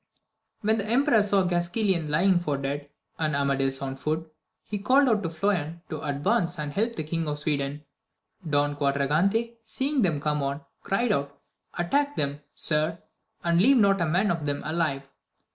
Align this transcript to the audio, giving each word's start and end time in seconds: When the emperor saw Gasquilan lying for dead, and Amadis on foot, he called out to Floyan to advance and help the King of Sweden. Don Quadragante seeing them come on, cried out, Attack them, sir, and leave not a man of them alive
When 0.61 0.79
the 0.79 0.87
emperor 0.89 1.21
saw 1.21 1.43
Gasquilan 1.43 2.09
lying 2.09 2.39
for 2.39 2.57
dead, 2.57 2.89
and 3.19 3.35
Amadis 3.35 3.83
on 3.83 3.95
foot, 3.95 4.33
he 4.63 4.79
called 4.79 5.07
out 5.07 5.21
to 5.21 5.29
Floyan 5.29 5.81
to 5.91 6.01
advance 6.01 6.57
and 6.57 6.73
help 6.73 6.95
the 6.95 7.03
King 7.03 7.27
of 7.27 7.37
Sweden. 7.37 7.85
Don 8.49 8.75
Quadragante 8.75 9.57
seeing 9.63 10.01
them 10.01 10.19
come 10.19 10.41
on, 10.41 10.61
cried 10.81 11.11
out, 11.11 11.39
Attack 11.77 12.15
them, 12.15 12.39
sir, 12.55 12.97
and 13.43 13.61
leave 13.61 13.77
not 13.77 14.01
a 14.01 14.07
man 14.07 14.31
of 14.31 14.47
them 14.47 14.63
alive 14.65 15.07